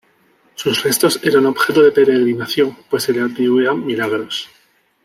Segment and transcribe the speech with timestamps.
[0.55, 4.49] Sus restos eran objeto de peregrinación pues se le atribuían milagros.